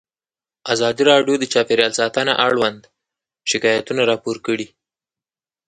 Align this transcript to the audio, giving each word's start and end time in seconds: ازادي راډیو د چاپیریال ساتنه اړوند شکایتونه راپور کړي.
ازادي 0.73 1.03
راډیو 1.11 1.35
د 1.39 1.45
چاپیریال 1.53 1.91
ساتنه 1.99 2.33
اړوند 2.47 2.81
شکایتونه 3.49 4.01
راپور 4.11 4.37
کړي. 4.47 4.67